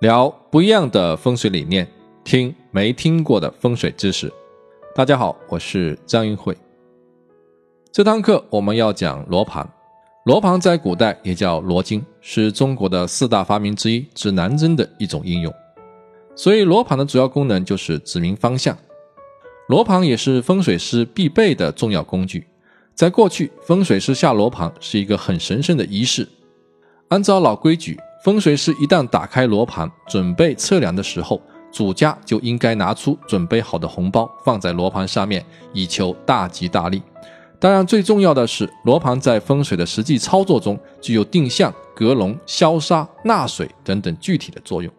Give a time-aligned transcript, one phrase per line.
[0.00, 1.88] 聊不一样的风水理念，
[2.22, 4.30] 听没听过的风水知识。
[4.94, 6.54] 大家好，我是张云慧。
[7.90, 9.66] 这堂课我们要讲罗盘。
[10.26, 15.50] 罗盘在古代也叫罗经，是中国的四大发明之一，指南针的一种应用。
[16.34, 18.76] 所以罗盘的主要功能就是指明方向。
[19.68, 22.46] 罗盘也是风水师必备的重要工具。
[22.94, 26.28] 在过去，风水师下罗盘是一个很神圣的仪式。
[27.08, 31.40] 按照老规矩，风水师一旦打开罗盘准备测量的时候，
[31.70, 37.00] 主家就应该拿出准备好的红包放在罗盘上面，以求大吉大利。
[37.60, 44.92] 当然，最重要的是，罗盘在风水的实际操作中具有定向、隔龙、消杀、纳水等等具体的作用。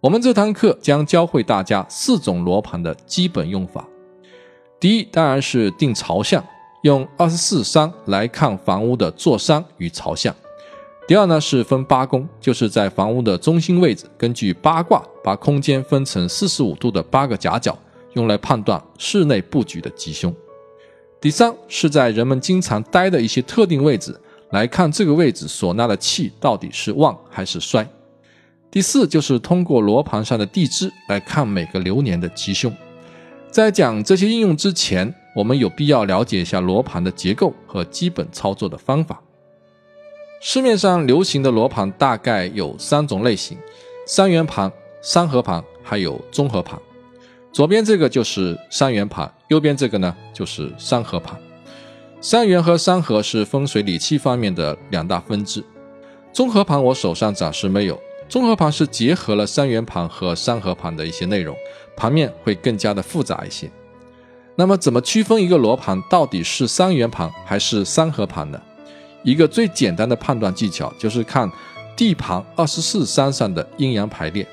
[0.00, 3.86] 我们这堂课将教会大家四种罗盘的基本用法。
[4.80, 6.42] 第一，当然是定朝向，
[6.80, 10.34] 用二十四山来看房屋的坐山与朝向。
[11.06, 17.78] 第二呢是分八宫，就是在房屋的中心位置，根据八卦把空间分成四十五度的八个夹角，
[18.14, 20.34] 用来判断室内布局的吉凶。
[21.20, 27.88] 第三是在人们经常待的一些特定位置来看这个位置所纳的气到底是旺还是衰。
[28.68, 32.74] 第四就是通过罗盘上的地支来看每个流年的吉凶。
[33.48, 39.22] 在讲这些应用之前，我们有必要了解一下罗盘的结构和基本操作的方法。
[40.40, 43.58] 市面上流行的罗盘大概有三种类型：
[44.06, 44.70] 三元盘、
[45.00, 46.78] 三合盘，还有综合盘。
[47.52, 51.38] 左边这个就是三元盘，右边这个呢就是三合盘。
[52.20, 55.64] 三元和三合是风水理气方面的两大分支。
[56.32, 57.98] 综合盘我手上暂时没有。
[58.28, 61.56] 综合盘是结合了三元盘和三合盘的一些内容，
[61.96, 63.70] 盘面会更加的复杂一些。
[64.56, 68.60] 那么，怎么区分一个罗盘到底是三元盘还是三合盘呢？
[69.26, 71.50] 一个最简单的判断技巧就是看
[71.96, 74.46] 地盘二十四山上的阴阳排列。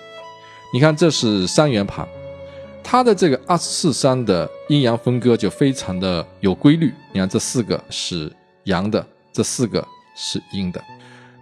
[0.73, 2.07] 你看，这是三元盘，
[2.83, 6.91] 它的这个二十四山的阴阳分割就非常的有规律。
[7.11, 8.31] 你看，这四个是
[8.63, 10.83] 阳的，这四个是阴的。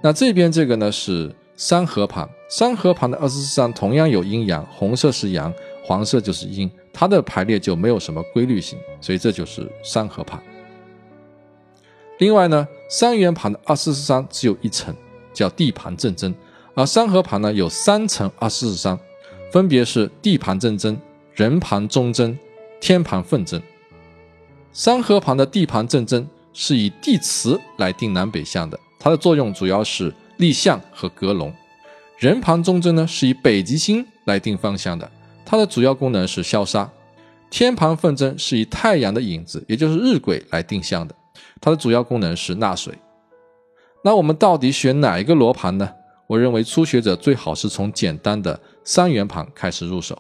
[0.02, 5.53] 那这边这个呢是三合盘，三合盘的二十四山同样有阴阳，红色是阳，
[5.86, 10.38] 黄色就是阴，它的排列就没有什么规律性，所以这就是三合盘。
[12.22, 14.96] 另外呢，三元盘的二十四山只有一层，
[15.34, 16.32] 叫地盘正针，
[16.76, 18.96] 而三合盘呢有三层二十四山，
[19.52, 20.96] 分别是地盘正针、
[21.34, 22.38] 人盘中针、
[22.80, 23.59] 天盘分针。
[24.72, 31.52] 三合盘的地盘正针是以地磁来定南北向的，它的作用主要是立向和隔龙；
[32.20, 35.09] 人盘中针呢是以北极星来定方向的，
[35.44, 36.88] 它的主要功能是消杀；
[37.50, 41.16] 天盘分针是以太阳的影子，也就是日晷来定向的。
[41.61, 42.94] 它的主要功能是纳水。
[44.03, 45.88] 那我们到底选哪一个罗盘呢？
[46.27, 50.19] 我认为初学者最好是从简单的三元盘开始入手。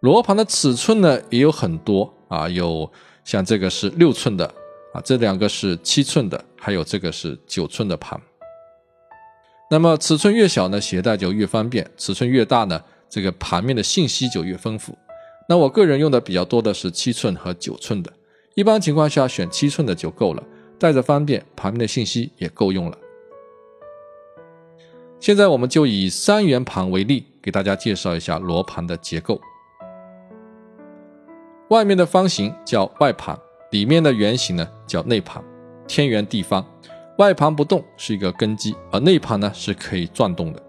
[0.00, 2.90] 罗盘的尺寸呢也有很多啊，有
[3.24, 4.44] 像这个是六寸的
[4.92, 8.20] 啊，这两个是七寸的，还有这个是九寸的盘。
[9.70, 14.96] 那么尺寸越小呢，携带就越方便；尺寸越大呢，这个盘面的信息就越丰富。
[15.48, 18.12] 那我个人用的比较多的是七寸和九寸的。
[18.56, 20.42] 一般情况下，选七寸的就够了，
[20.78, 22.96] 带着方便，盘面的信息也够用了。
[25.20, 29.38] 现在我们就以三元盘为例，给大家介绍一下罗盘的结构。
[31.68, 33.38] 外面的方形叫外盘，
[33.72, 35.44] 里面的圆形呢叫内盘。
[35.86, 36.66] 天圆地方，
[37.18, 40.62] 外盘不动是一个根基，而内盘呢是可以转动的。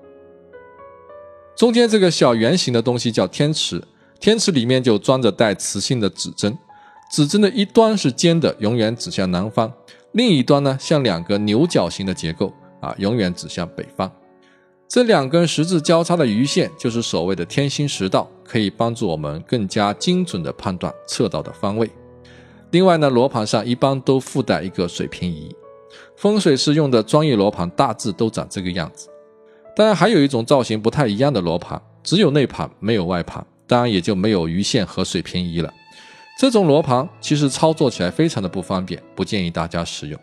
[1.55, 3.81] 中间这个小圆形的东西叫天池，
[4.19, 6.57] 天池里面就装着带磁性的指针。
[7.09, 9.69] 指针的一端是尖的，永远指向南方；
[10.11, 14.11] 另一端呢，像两个牛角形的结构啊，永远指向北方。
[14.89, 21.89] 这两根十字交叉的鱼线就是所谓的天心十道，可以帮助我们更加精准的判断测到的方位。
[22.71, 25.53] 另外呢，罗盘上一般都附带一个水平仪，
[26.15, 29.09] 风水师用的专业罗盘大致都长这个样子。
[29.75, 35.73] 当然，还有一种造型不太一样的罗盘，只有内盘没有外盘，当然也就没有鱼线和水平仪了。
[36.37, 40.19] 这种罗盘其实操作起来非常的不方便，不建议大家使用。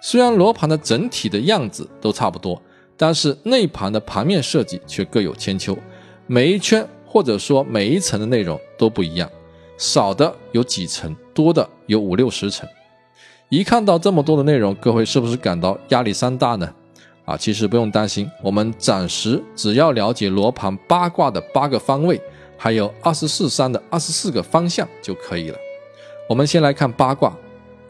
[0.00, 2.60] 虽然罗盘的整体的样子都差不多，
[2.96, 5.76] 但是内盘的盘面设计却各有千秋，
[6.26, 9.30] 每一圈或者说每一层的内容都不一样，
[9.76, 12.66] 少的有几层，多的有五六十层。
[13.50, 16.72] 一看到这么多的内容，各位是不是感到压力山大呢？
[17.26, 22.18] 啊，其实不用担心，我们暂时只要了解罗盘八卦的八个方位。
[22.58, 25.56] 还有二十四山的二十四个方向就可以了。
[26.28, 27.34] 我们先来看八卦，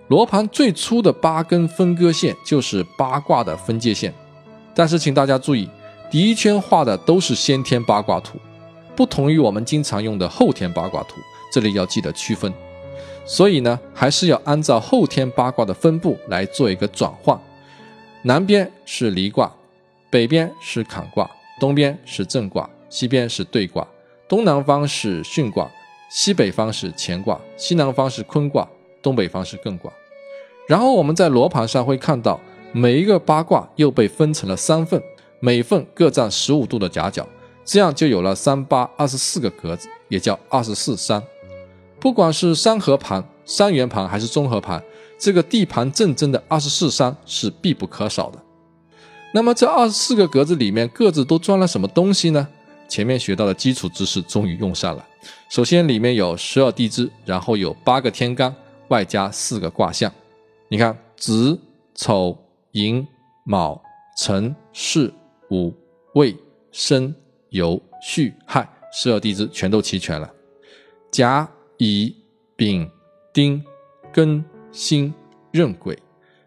[0.07, 4.15] 罗盘最初的八根分割线就是八卦的分界线。
[4.75, 5.69] 但是请大家注意，
[6.11, 8.39] 第一圈画的都是先天八卦图，
[8.95, 11.17] 不同于我们经常用的后天八卦图，
[11.53, 12.53] 这里要记得区分。
[13.25, 17.39] 所以呢，还是要按照后天八卦的分布来做一个转换。
[18.23, 19.53] 南边是离卦，
[20.11, 21.29] 北边是坎卦，
[21.61, 23.87] 东边是震卦，西边是兑卦，
[24.29, 25.71] 东南方是巽卦，
[26.11, 28.69] 西北方是乾卦，西南方是坤卦，
[29.01, 29.91] 东北方是艮卦。
[30.67, 32.39] 然后我们在罗盘上会看到，
[32.73, 35.03] 每一个八卦又被分成了三份，
[35.41, 37.27] 每份各占十五度的夹角，
[37.65, 41.23] 这样就有了三八二十四个格子，也叫二十四山。
[41.99, 44.83] 不管是三合盘、三元盘还是综合盘，
[45.19, 48.39] 这个地盘正正的二十四山是必不可少的。
[49.33, 52.47] 那么这二十四个格子里面各自都装了什么东西呢？
[52.89, 55.07] 前面学到的基础知识终于用上了。
[55.49, 58.55] 首先里面有十二地支，然后有八个天干，
[58.89, 60.13] 外加四个卦象。
[60.69, 61.59] 你看子、
[61.95, 62.37] 丑、
[62.73, 63.07] 寅、
[63.45, 63.81] 卯、
[64.17, 65.13] 辰、巳、
[65.51, 65.73] 午、
[66.15, 66.37] 未、
[66.73, 67.15] 申、
[67.51, 70.29] 酉、戌、亥，十二地支全都齐全了。
[71.11, 71.49] 甲。
[71.81, 72.13] 乙、
[72.57, 72.91] 丙、
[73.33, 73.65] 丁、
[74.13, 74.43] 庚、
[74.73, 75.15] 辛、
[75.53, 75.97] 壬、癸，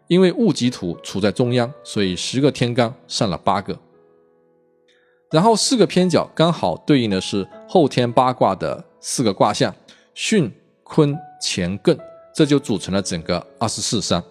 [0.08, 3.74] 因为戊己土处在中央，所以十个天干上了八个，
[5.32, 9.74] 然后四个偏角刚好对应的是后天八卦的四个卦象：
[10.14, 10.50] 巽、
[10.84, 11.98] 坤、乾、艮，
[12.34, 14.22] 这就组成了整个二十四山。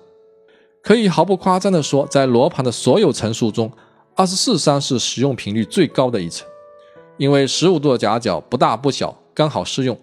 [0.83, 3.71] 可以毫不夸张地说，在罗盘的所有层数中，
[4.15, 6.47] 二十四山是使用频率最高的一层，
[7.17, 9.97] 因为十五度的夹角不大不小，刚好适用。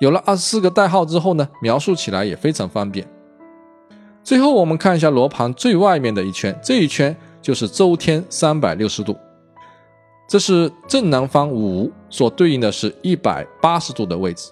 [0.00, 3.06] 有了二十四个代号之后呢，描述起来也非常方便。
[4.22, 9.16] 最后我们看一下罗盘最外面的一圈，这一圈就是周天三百六十度，
[10.26, 14.50] 这是正南方午所对应的是一百八十度的位置，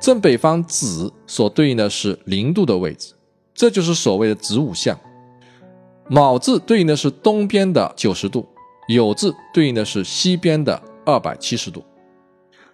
[0.00, 3.14] 正北方子所对应的是零度的位置，
[3.52, 4.98] 这就是所谓的子午相。
[6.08, 8.46] 卯字对应的是东边的九十度，
[8.88, 11.84] 酉字对应的是西边的二百七十度。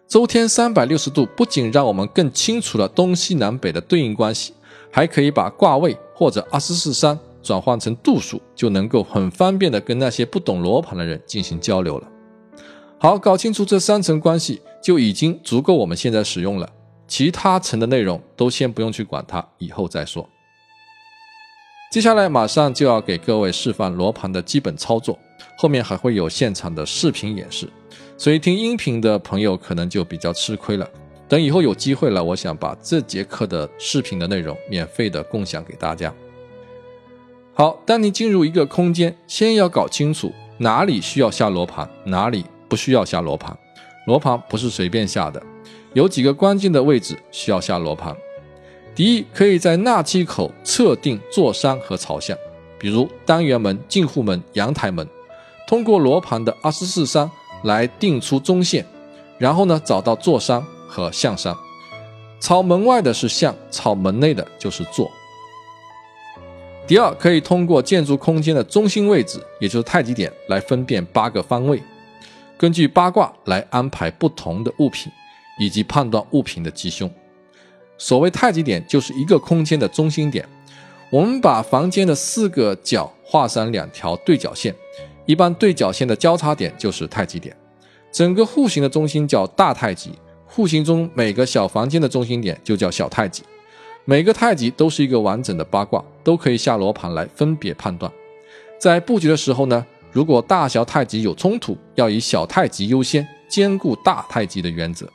[0.06, 4.52] 周天三百六十度，不仅让我们更清楚了东西南北的对应关系，
[4.90, 12.08] 还可以把卦位或者二十四山转换成度数，就能够很方便的跟那些不懂罗盘的人进行交流了。
[13.04, 16.66] 好，搞清楚这三层关系就已经足够我们现在使用了，
[17.06, 20.26] 其他层的内容都先不用去管它，以后再说。
[21.90, 25.18] 接下来马上就要给各位示范罗盘的基本操作，
[25.58, 27.68] 后面还会有现场的视频演示。
[28.16, 30.88] 所以听音频的朋友可能就比较吃亏了。
[31.28, 36.10] 等以后有机会了，我想把这节课的视频的内容免费的共享给大家。
[37.52, 43.56] 好，当你进入一个空间，先要搞清楚哪里需要下罗盘，哪里不需要下罗盘。
[44.04, 45.40] 罗盘不是随便下的，
[45.92, 48.12] 有几个关键的位置需要下罗盘。
[48.96, 52.36] 第一，可以在纳气口测定坐山和朝向，
[52.76, 55.06] 比如单元门、进户门、阳台门，
[55.68, 57.30] 通过罗盘的二十四山。
[57.62, 58.84] 来定出中线，
[59.38, 61.56] 然后呢，找到坐山和向山。
[62.38, 65.10] 朝门外的是向，朝门内的就是坐。
[66.86, 71.82] 第二，可以通过建筑空间的中心位置，也就是太极点，来分辨八个方位，
[72.64, 75.12] 根据八卦来安排不同的物品，
[75.58, 77.10] 以及判断物品的吉凶。
[77.98, 80.48] 所谓太极点，就是一个空间的中心点。
[81.10, 84.74] 我们把房间的四个角画上两条对角线。
[85.26, 87.54] 一般对角线的交叉点就是太极点，
[88.10, 90.12] 整个户型的中心叫大太极，
[90.46, 93.42] 户型中每个小房间的中心点就叫小太极。
[94.06, 98.10] 每个太极都是一个完整的八卦，都可以下罗盘来分别判断。
[98.80, 99.84] 在布局的时候呢，
[100.14, 105.08] 如果大小太极有冲突，要以小太极优先，兼顾大太极的原则。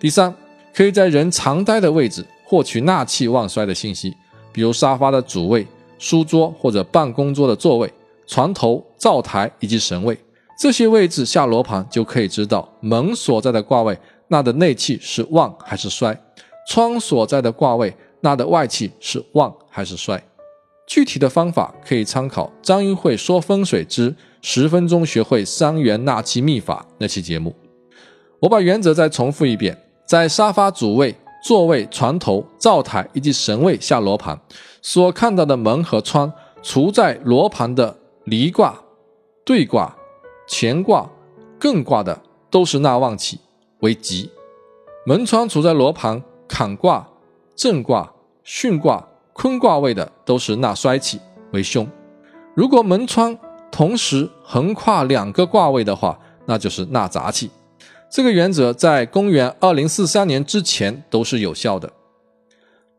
[0.00, 0.34] 第三，
[0.74, 4.16] 可以在人常待的位置获取纳气旺衰的信息，
[4.50, 5.66] 比如沙发的主位、
[5.98, 7.92] 书桌或者办公桌的座位。
[8.26, 10.18] 床头、灶台以及神位
[10.58, 13.98] 这些位置下罗盘，就可以知道门所在的卦位
[14.28, 16.10] 那的内气是旺还是衰；
[16.66, 20.18] 窗所在的卦位那的外气是旺还是衰。
[20.86, 27.54] 具体的方法可以参考张云慧说风水之十分钟学会三元纳气秘法那期节目。
[28.40, 29.76] 我把原则再重复一遍：
[30.06, 34.38] 在沙发主位、座位、床头、灶台以及神位下罗盘，
[34.82, 37.98] 所看到的门和窗，除在罗盘的。
[38.24, 38.74] 离卦、
[39.44, 39.94] 兑卦、
[40.48, 41.10] 乾卦、
[41.60, 43.38] 艮卦的都是纳旺气
[43.80, 44.30] 为吉；
[45.04, 47.06] 门窗处在罗盘坎卦、
[47.54, 48.10] 震卦、
[48.46, 51.20] 巽卦、坤卦位的都是纳衰气
[51.52, 51.86] 为凶。
[52.54, 53.36] 如果门窗
[53.70, 57.50] 同时横跨两个卦位的话，那就是纳杂气。
[58.08, 61.92] 这个原则在公元二零四三年之前都是有效的。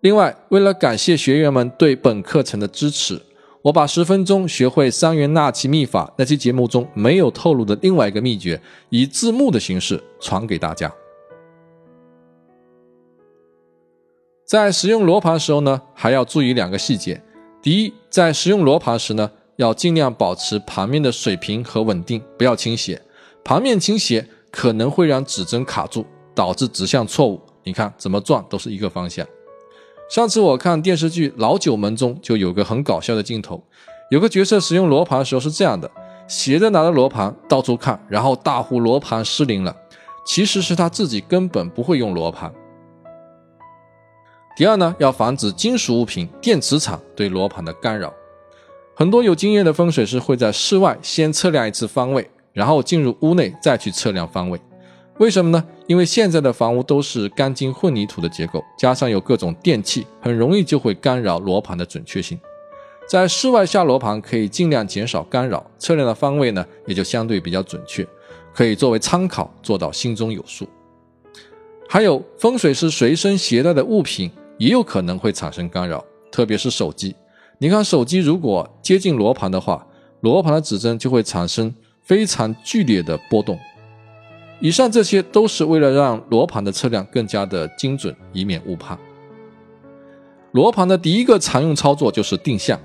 [0.01, 3.19] 另外，为了感谢学员们对本课程的支持。
[3.63, 10.93] 我把十分钟学会三元纳气秘法那期节目中没有透露的另外一个秘诀，以字幕的形式传给大家。
[14.45, 17.19] 在使用罗盘时候呢，还要注意两个细节。
[17.63, 23.01] 第一，在使用罗盘时呢，要尽量保持盘面的水平和稳定，不要倾斜。
[23.43, 27.41] 盘面倾斜可能会让指针卡住，导致指向错误。
[27.63, 29.25] 你看怎么转都是一个方向。
[30.11, 33.63] 上次我看电视剧《老九门》中就有个很搞笑的镜头，
[34.11, 35.89] 有个角色使用罗盘的时候是这样的，
[36.27, 39.75] 斜着拿着罗盘到处看，然后大呼罗盘失灵了。
[40.23, 42.53] 其实是他自己根本不会用罗盘。
[44.55, 48.13] 第二呢，要防止金属物品、电磁场对罗盘的干扰。
[48.95, 54.57] 很多有经验的风水师会在室外先测量一次方位，然后进入屋内再去测量方位。
[55.17, 55.61] 为什么呢？
[55.87, 62.39] 因为现在的房屋都是钢筋混凝土的结构，加上有各种电器，很容易就会干扰罗盘的准确性。
[63.09, 68.07] 在室外下罗盘可以尽量减少干扰，测量的方位呢也就相对比较准确，
[68.53, 70.65] 可以作为参考，做到心中有数。
[71.89, 74.31] 还有风水师随身携带的物品。
[74.57, 77.15] 也有可能会产生干扰，特别是手机。
[77.57, 79.85] 你看，手机如果接近罗盘的话，
[80.21, 83.57] 罗盘的指针就会产生非常剧烈的波动。
[84.61, 88.97] 以上这些都是为了让罗盘的测量更加的精准，以免误判。
[90.51, 92.79] 罗盘的第一个常用操作就是定向，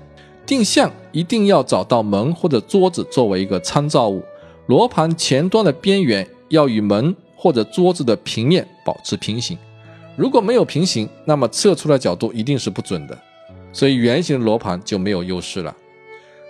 [0.45, 4.21] 定向一定要找到门或者桌子作为一个参照物，
[4.67, 9.57] 罗盘前端的边缘要与门或者桌子的平面保持平行。
[10.15, 13.17] 如果没有平行，那么测出来角度一定是不准的，
[13.71, 15.75] 所以圆形的罗盘就没有优势了。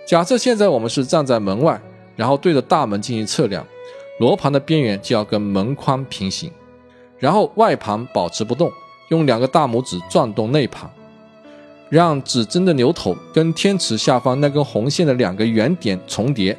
[0.06, 1.80] 假设现在我们是站在门外，
[2.16, 3.64] 然后对着大门进行测量，
[4.18, 6.50] 罗盘的边缘就要跟门框平行，
[7.18, 8.70] 然后外盘保持不动，
[9.08, 10.90] 用两个大拇指转动内盘，
[11.88, 16.58] 让指针的牛头跟天池下方那根红线的两个圆点重叠。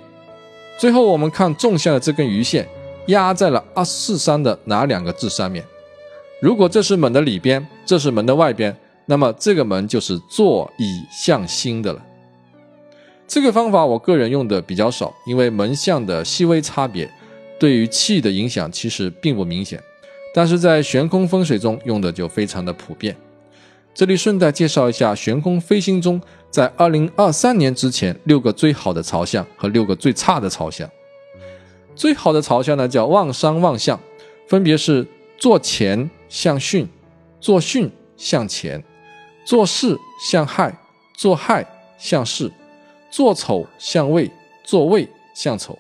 [0.80, 2.68] 最后我们看纵向的这根鱼线
[3.08, 5.64] 压在了二四三的哪两个字上面？
[6.44, 12.06] 如果这是门的里边，这是门的外边，那么这个门就是坐以向心的了。
[13.26, 17.10] 这个方法我个人用的比较少，因为门向的细微差别
[17.58, 19.82] 对于气的影响其实并不明显。
[20.36, 23.16] 但是在悬空风水中用的就非常的普遍。
[23.94, 26.22] 这里顺带介绍一下悬空飞星中
[26.52, 30.90] 在二零二三年之前六个最好的朝向和六个最差的朝向。
[31.96, 33.98] 最好的朝向呢叫旺山旺向，
[34.50, 35.08] 分别是
[35.38, 36.10] 坐前。
[36.34, 36.88] 向巽，
[37.40, 38.84] 坐巽向前，
[39.46, 40.76] 坐巳向亥，
[41.16, 41.64] 做亥
[42.00, 42.52] 向巳，
[43.12, 44.32] 做丑向未，
[44.64, 45.78] 做未向丑。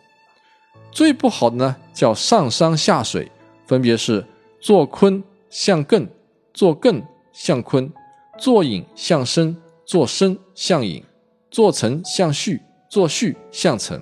[0.91, 3.31] 最不好的呢，叫上山下水，
[3.65, 4.23] 分别是
[4.61, 6.07] 坐坤向艮，
[6.53, 7.01] 坐艮
[7.33, 7.91] 向坤，
[8.37, 11.03] 坐寅向申，坐申向寅，
[11.49, 13.99] 坐辰向戌，坐戌向辰，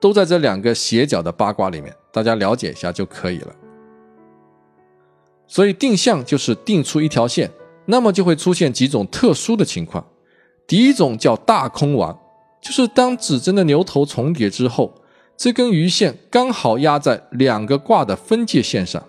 [0.00, 3.56] 都在这两个斜角的八卦里面，大家了解一下就可以了。
[5.50, 7.50] 所以定向就是定出一条线，
[7.86, 10.06] 那么就会出现几种特殊的情况。
[10.64, 12.16] 第一种叫大空王，
[12.62, 14.94] 就是当指针的牛头重叠之后，
[15.36, 19.04] 这根鱼线刚好压在两个卦的分界线上，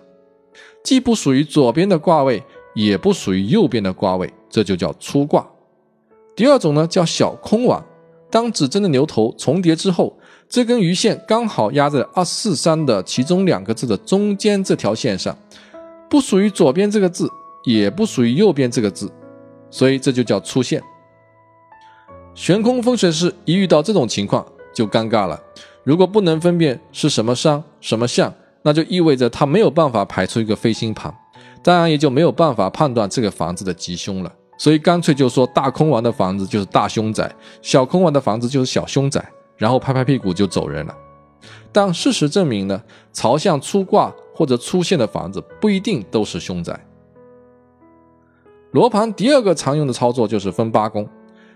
[0.82, 2.42] 既不属于左边的卦位，
[2.74, 5.48] 也不属于右边的卦位，这就叫出卦。
[6.34, 7.80] 第二种呢叫小空王，
[8.28, 10.18] 当指针的牛头重叠之后，
[10.48, 15.38] 这根鱼线刚好压在二四三的其中两个字的中间这条线上。
[16.12, 17.26] 不属于左边这个字，
[17.64, 19.10] 也不属于右边这个字，
[19.70, 20.82] 所以这就叫出现。
[22.34, 25.40] 悬空风水师一遇到这种情况就尴尬了。
[25.84, 31.10] 如果不能分辨是什么山什么象，那就意味着他没有办法排出一个飞星盘，
[31.62, 34.30] 当然也就没有办法判断这个房子的吉凶了。
[34.58, 39.26] 所以干脆就说大空王的房子就是大凶宅，小空王的房子就是小凶宅，
[39.56, 40.94] 然后拍拍屁股就走人了。
[41.72, 42.82] 但事实证明呢，
[43.14, 44.12] 朝向出卦。
[44.34, 46.78] 或者出现的房子不一定都是凶宅。
[48.72, 51.06] 罗盘第二个常用的操作就是分八宫，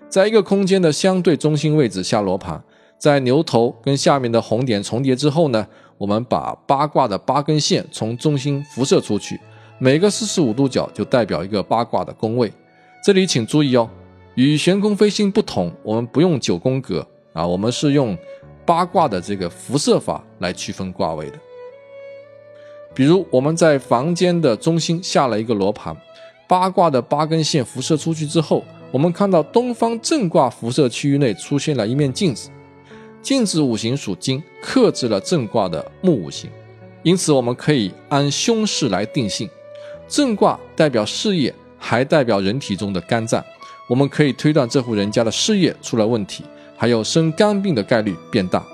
[0.09, 2.63] 在一个空间的相对中心位置下罗盘，
[2.99, 5.67] 在牛头跟下面的红点重叠之后呢，
[5.97, 9.41] 我们把八卦的八根线从中心辐射出去，
[9.79, 12.53] 每个四十五度角就代表一个八卦的宫位。
[13.03, 13.89] 这里请注意哦，
[14.35, 18.15] 与悬空飞星不同，我们不用九宫格啊，我们是用
[18.67, 21.39] 八卦的这个辐射法来区分卦位的。
[22.97, 25.95] 比如我们在房间的中心下了一个罗盘，
[26.49, 32.49] 八卦的八根线辐射出去之后，我们看到东方正卦辐射区域内出现了一面镜子，
[33.21, 36.49] 镜子五行属金，克制了正卦的木五行，
[37.03, 39.47] 因此我们可以按凶势来定性。
[40.09, 43.45] 正卦代表事业，还代表人体中的肝脏，
[43.91, 46.43] 我们可以推断这户人家的事业出了问题，
[46.79, 48.65] 还有生肝病的概率变大。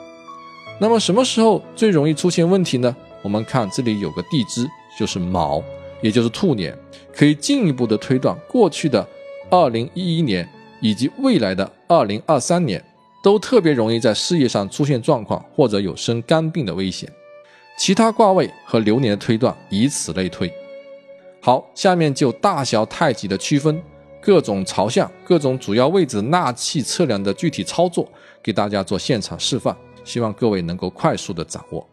[0.78, 2.94] 那么什么时候最容易出现问题呢？
[3.22, 5.62] 我们看这里有个地支，就是卯，
[6.00, 6.76] 也就是兔年，
[7.14, 9.06] 可以进一步的推断过去的
[9.48, 10.48] 二零一一年
[10.80, 12.84] 以及未来的二零二三年，
[13.22, 17.10] 都特别容易在事业上出现状况，或者有生肝病的危险。
[17.78, 20.52] 其他卦位和流年的推断，以此类推。
[21.40, 23.82] 好，下面就大小太极的区分、
[24.20, 28.08] 各种朝向、各种主要位置纳气测量的具体操作，
[28.42, 31.88] 给大家做现场示范，希望各位能够快速的掌握。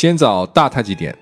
[0.00, 1.14] 先找大太极点，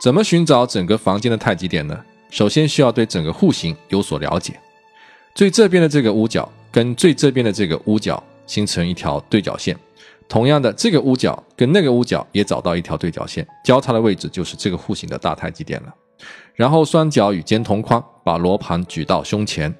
[0.00, 2.02] 怎么寻找整个房间的太极点呢？
[2.30, 4.58] 首先需要对整个户型有所了解。
[5.34, 9.76] 最这边的这个屋角跟最这边的这个屋角形成一条对角线，
[10.26, 15.94] 同样的，这个屋角跟那个屋角也找到一条对角线，交叉的位置就是这个户型的大太极点了。
[16.54, 19.70] 然后双脚与肩同宽，把罗盘举到胸前，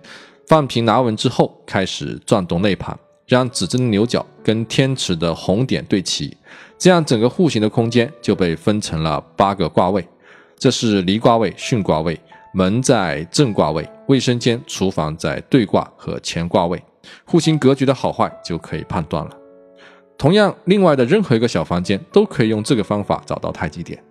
[0.47, 2.95] 放平拿稳之后，开始转动内盘，
[3.27, 6.37] 让指针的牛角跟天池的红点对齐。
[6.83, 10.05] 这样整个户型的空间就被分成了八个卦位，
[10.59, 12.19] 这是离卦位、巽卦位，
[12.53, 16.83] 门在正卦位，卫生间、厨房在对卦和乾卦位，
[17.25, 19.31] 户型格局的好坏就可以判断了。
[20.19, 24.03] 同样，另外的任何一个小房间都可以用这个方法找到太极点。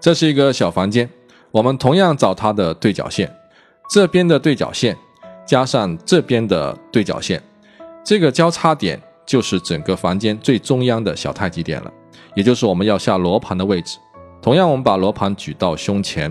[0.00, 1.06] 这是一个小房间，
[1.50, 3.30] 我们同样找它的对角线，
[3.90, 4.96] 这边的对角线
[5.44, 7.42] 加上这边的对角线。
[8.04, 11.90] 这个交叉点就是整个房间最中央的小太极点了，
[12.34, 13.98] 也就是我们要下罗盘的位置。
[14.42, 16.30] 同样，我们把罗盘举到胸前，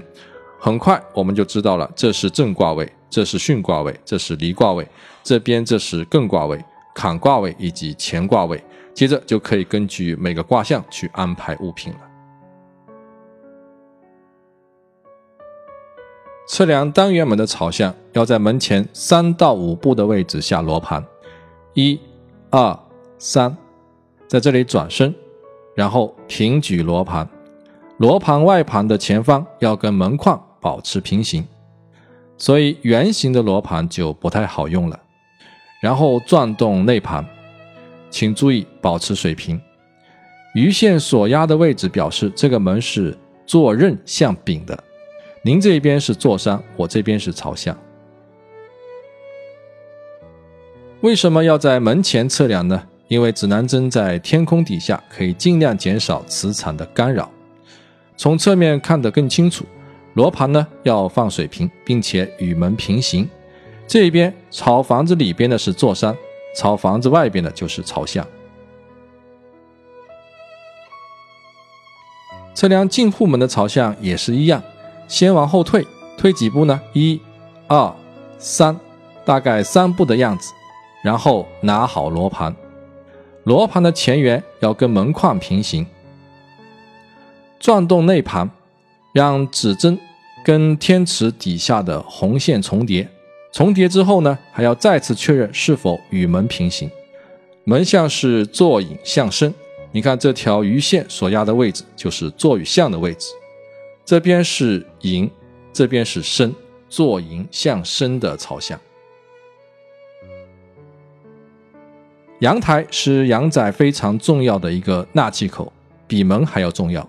[0.60, 4.88] 很快我们就知道了，这是正卦位，这是巽卦位，这是离卦位，
[5.24, 6.64] 这边这是艮卦位、
[6.94, 8.64] 坎卦位以及乾卦位。
[8.94, 12.00] 接着就可以根据每个卦象去安排物品了。
[16.48, 21.04] 测量单元门的朝向，要在门前三到五步的位置下罗盘。
[21.76, 22.00] 一、
[22.52, 22.78] 二、
[23.18, 23.58] 三，
[24.28, 25.14] 在这里转身，
[25.76, 27.28] 然后平举罗盘，
[27.98, 31.44] 罗盘外盘的前方要跟门框保持平行，
[32.38, 35.00] 所以圆形的罗盘就不太好用了。
[35.82, 37.26] 然后转动内盘，
[38.12, 39.60] 请注意保持水平。
[40.54, 44.84] 鱼线所压的位置表示这个门是坐刃向丙的，
[45.44, 47.76] 您这边是坐山，我这边是朝向。
[51.04, 52.82] 为什么要在门前测量呢？
[53.10, 57.30] 因为指南针在天空底下可以尽量减少磁场的干扰，
[58.16, 59.66] 从侧面看得更清楚。
[60.14, 63.30] 罗盘呢要放水平，并且与门平行。
[63.86, 66.16] 这边朝房子里边的是坐山，
[66.56, 68.26] 朝房子外边的就是朝向。
[72.54, 74.64] 测量进户门的朝向也是一样，
[75.10, 75.86] 先往后退，
[76.18, 76.80] 退几步呢？
[76.94, 77.20] 一、
[77.68, 77.94] 二、
[78.38, 78.80] 三，
[79.26, 80.54] 大概三步的样子。
[81.04, 82.56] 然后拿好罗盘，
[83.44, 85.86] 罗盘的前缘要跟门框平行，
[87.60, 88.50] 转动内盘，
[89.12, 90.00] 让指针
[90.46, 93.08] 跟天池底下的红线重叠。
[93.52, 96.90] 重叠之后呢，还要再次确认是否与门平行。
[97.66, 99.54] 门向是坐影向身，
[99.92, 103.28] 你看这条鱼线所压的位置就是坐与向的位置。
[104.04, 105.30] 这边是影，
[105.72, 106.54] 这边是身，
[106.90, 108.80] 坐影向身的朝向。
[112.44, 115.72] 阳台是阳宅非常重要的一个纳气口，
[116.06, 117.08] 比门还要重要。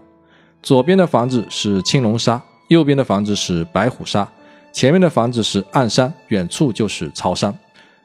[0.62, 4.28] 左边的房子是青龙沙，右边的房子是白虎沙，
[4.72, 7.52] 前面的房子是暗山，远处就是朝山。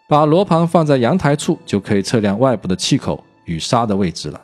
[0.08, 4.42] 把罗盘放在阳台处，就可以测量外部的气口与沙的位置了。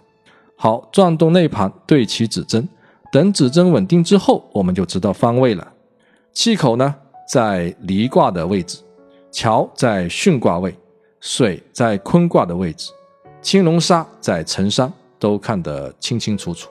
[0.56, 2.70] 好，转动内盘，对齐指针，
[3.12, 5.68] 等指针稳定之后，我们就知道方位了。
[6.34, 6.94] 气口呢，
[7.28, 8.78] 在离卦的位置，
[9.32, 10.72] 桥在巽卦位。
[11.20, 12.92] 水在坤卦的位置，
[13.42, 16.70] 青龙沙在辰山，都看得清清楚楚。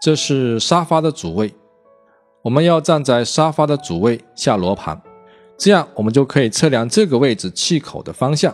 [0.00, 1.54] 这是沙发的主位，
[2.42, 5.00] 我们要站在沙发的主位下罗盘，
[5.56, 8.52] 这样我们就可以测量这个位置气口的方向，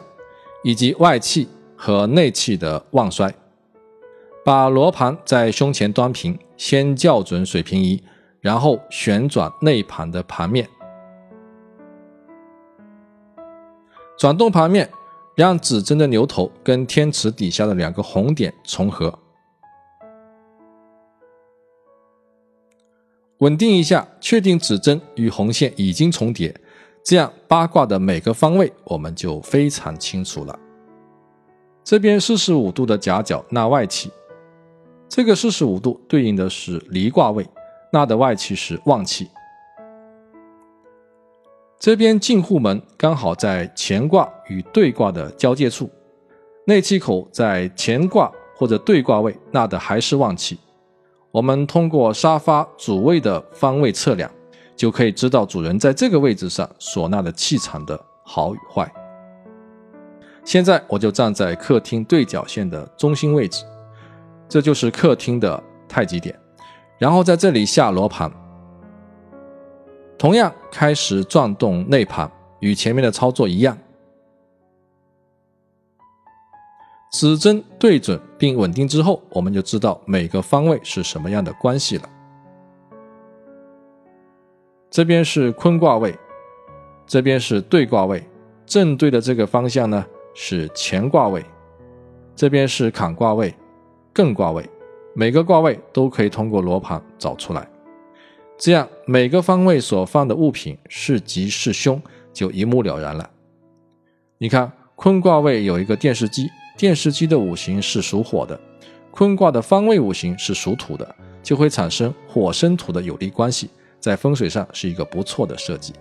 [0.62, 3.35] 以及外气和内气的旺衰。
[4.44, 8.03] 把罗盘在胸前端平，先校准水平仪。
[8.40, 10.68] 然后旋转内盘的盘面，
[14.16, 14.88] 转动盘面，
[15.35, 19.16] 让指针的牛头跟天池底下的两个红点重合，
[23.38, 26.55] 稳定一下，确定指针与红线已经重叠，
[27.05, 30.59] 这样八卦的每个方位我们就非常清楚了。
[31.83, 34.11] 这边四十五度的夹角纳外气，
[35.09, 37.44] 这个四十五度对应的是离卦位，
[37.92, 39.29] 纳的外气是旺气。
[41.79, 45.88] 这边进户门刚好在乾卦与兑卦的交界处，
[46.66, 50.59] 内气口在乾卦或者兑卦位，纳的还是旺气。
[51.31, 54.29] 我们通过沙发主位的方位测量，
[54.74, 58.90] 就可以知道主人在这个位置上所纳的气场的好与坏。
[60.44, 63.64] 现在我就站在客厅对角线的中心位置，
[64.48, 66.37] 这就是客厅的太极点，
[66.98, 68.30] 然后在这里下罗盘。
[70.18, 73.78] 同样开始转动内盘，与前面的操作一样，
[77.12, 82.08] 指针对准并稳定之后，我们就知道每个方位是什么样的关系了。
[84.90, 86.18] 这边是坤卦位，
[87.06, 88.26] 这边是兑卦位，
[88.66, 91.44] 正对的这个方向呢是乾卦位，
[92.34, 93.54] 这边是坎卦位、
[94.12, 94.68] 艮卦位，
[95.18, 97.68] 每个卦位都可以通过罗盘找出来。
[98.57, 102.00] 这样每个方位所放的物品是吉是凶，
[102.33, 103.28] 就一目了然了。
[104.38, 108.61] 你看坤卦位有一个电视机，电视机的五行是属火的，
[109.11, 115.92] 坤卦的方位五行是属土的，就会产生火生土的有利关系，在风水上是一个不错的设计。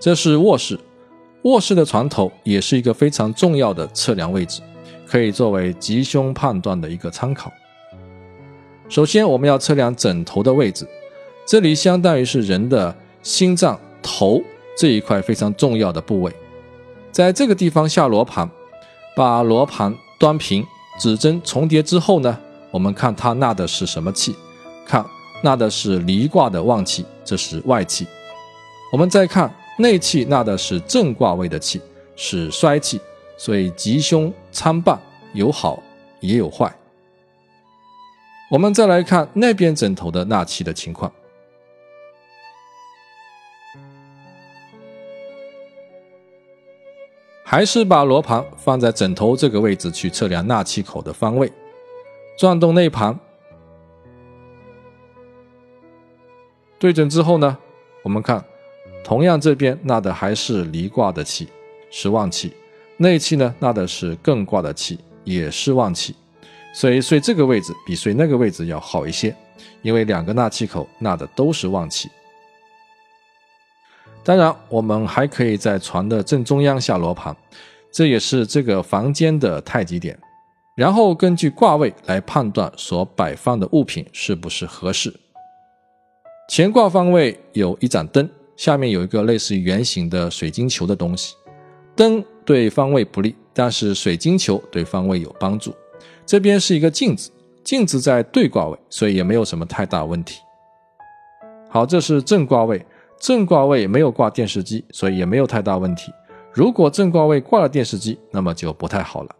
[0.00, 0.76] 这是卧室，
[1.42, 4.60] 卧室的床头也是一个非常重要的测量位置。
[5.10, 7.50] 可以作为吉凶判断的一个参考。
[8.90, 10.86] 首先，我们要测量枕头的位置，
[11.46, 14.38] 这里相当于是人的心脏头
[14.76, 16.30] 这一块非常重要的部位。
[17.10, 18.46] 在这个地方下罗盘，
[19.16, 20.62] 把罗盘端平，
[21.00, 22.38] 指针重叠之后呢，
[22.70, 24.36] 我们看它纳的是什么气？
[24.86, 25.02] 看
[25.42, 28.06] 纳的是离卦的旺气，这是外气。
[28.92, 31.80] 我们再看内气，纳的是正卦位的气，
[32.14, 33.00] 是衰气。
[33.36, 35.00] 所以吉凶参半，
[35.32, 35.80] 有好
[36.18, 36.74] 也有坏。
[38.50, 41.12] 我们再来看那边枕头的纳气的情况，
[47.44, 51.52] 还是把罗盘放在枕头这个位置去测量纳气口的方位，
[52.36, 53.16] 转动内盘，
[56.78, 57.56] 对准之后呢，
[58.02, 58.44] 我们看，
[59.02, 61.48] 同样这边纳的还是离卦的气，
[61.90, 62.52] 是旺气。
[62.98, 66.14] 内气呢，纳的是艮卦的气，也是旺气，
[66.74, 69.34] 所以睡这个位置比睡那个位置要好一些，
[69.82, 72.10] 因为两个纳气口纳的都是旺气。
[74.24, 77.34] 当然，我们还可以在床的正中央下罗盘，
[77.90, 80.18] 这也是这个房间的太极点，
[80.76, 85.14] 然后根据卦位来判断所摆放的物品是不是合适。
[86.50, 91.34] 乾卦方位有一盏灯，下面有一个类似于圆形的水晶球的东西，
[91.96, 92.22] 灯。
[92.44, 95.74] 对方位不利，但是水晶球对方位有帮助。
[96.24, 97.30] 这边是一个镜子，
[97.62, 100.40] 镜子在对卦位，所以也没有什么太大问题。
[101.68, 102.82] 好，这是正卦位，
[103.20, 106.10] 正卦位没有挂电视机，所以也没有太大问题。
[106.54, 109.36] 如果正卦位挂了电视机，那么就不太好了。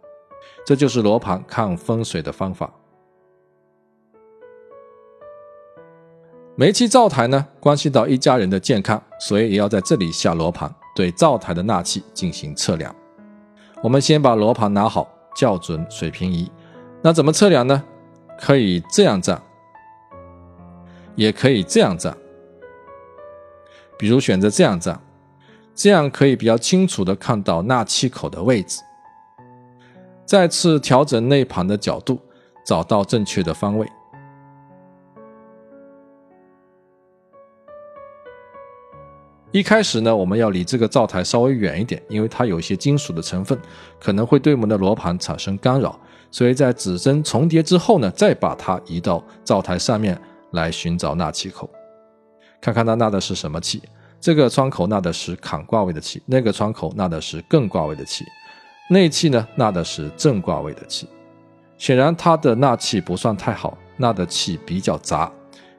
[0.63, 2.71] 这就是罗盘看风水的方法。
[6.59, 10.69] 煤气灶台呢，关系到一家人的健康，所以也要在这里下罗盘。
[10.93, 12.93] 对灶台的纳气进行测量。
[13.81, 16.51] 我们先把罗盘拿好，校准水平仪。
[17.01, 17.81] 那怎么测量呢？
[18.37, 19.41] 可以这样站，
[21.15, 22.13] 也可以这样站。
[23.97, 24.99] 比如选择这样站，
[25.73, 28.81] 这样可以比较清楚的看到纳气口的位置。
[30.25, 32.19] 再次调整内盘的角度，
[32.65, 33.87] 找到正确的方位。
[39.51, 43.57] 一开始呢，我们要离这个灶台稍微远一点，因为它有一些金属的成分，
[43.99, 45.99] 可能会对我们的罗盘产生干扰。
[46.29, 50.15] 所以在指针重叠之后呢，再把它移到灶台上面
[50.51, 51.67] 来寻找纳气口，
[52.61, 53.81] 看看它纳的是什么气。
[54.21, 58.23] 这个窗口纳的是坎卦位的气，那个窗口纳的是艮卦位的气，
[58.91, 61.07] 内气呢纳的是正卦位的气。
[61.79, 65.31] 显然它的纳气不算太好，纳的气比较杂，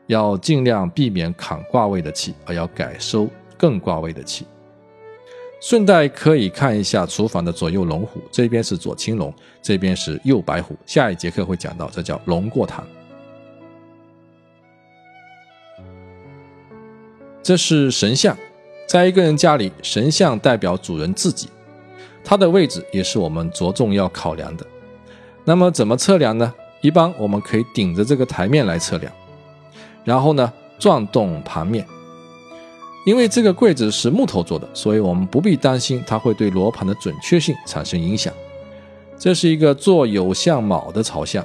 [0.09, 3.29] 要尽量避免坎卦位的气，而要改收。
[3.61, 4.47] 更挂位的气，
[5.61, 10.75] 顺带可以看一下厨房的左右龙虎，这边是左青龙，这边是右白虎。
[10.87, 12.87] 下一节课会讲到，这叫龙过堂。
[17.43, 18.35] 这是神像，
[18.89, 21.51] 在一个人家里，神像代表主人自己，
[22.25, 24.67] 它的位置也是我们着重要考量的。
[25.45, 26.55] 那么怎么测量呢？
[26.81, 29.13] 一般我们可以顶着这个台面来测量，
[30.03, 31.87] 然后呢转动盘面。
[33.07, 38.33] 因为这个柜子是木头做的，所以我们不必担心它会对罗盘的准确性产生影响。
[39.19, 41.45] 这是一个做有相卯的朝向。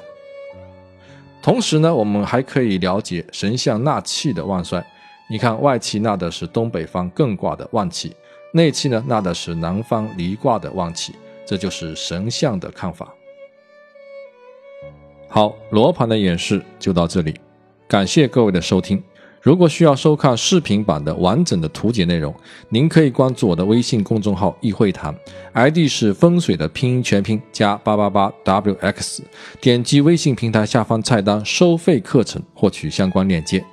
[1.41, 4.85] 同时呢，我们还可以了解神像纳气的旺衰。
[5.29, 8.15] 你看，外气纳的是东北方艮卦的旺气，
[8.51, 11.13] 内气呢纳的是南方离卦的旺气，
[11.45, 13.13] 这就是神像的看法。
[15.27, 17.33] 好，罗盘的演示就到这里，
[17.87, 19.01] 感谢各位的收听。
[19.45, 22.33] 如果需要收看视频版的完整的图解内容，
[22.69, 25.13] 您可以关注我的微信公众号“易会谈
[25.53, 29.19] ”，ID 是风水的拼音全拼加八八八 wx，
[29.61, 33.63] 点击微信平台下方菜单收费课程获取相关链接。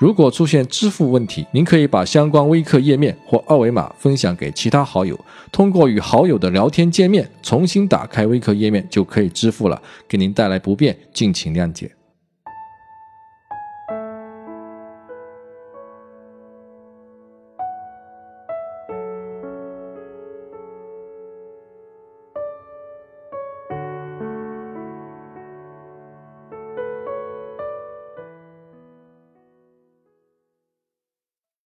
[0.00, 5.18] 如果出现支付问题，您可以把相关微课页面或二维码分享给其他好友，
[5.52, 11.97] 通过与好友的聊天界面重新打开微课页面就可以支付了，给您带来不便，敬请谅解。